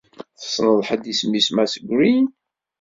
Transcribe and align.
Tessneḍ 0.39 0.79
ḥedd 0.87 1.03
isem-is 1.11 1.47
Mass 1.55 1.73
Green? 1.89 2.25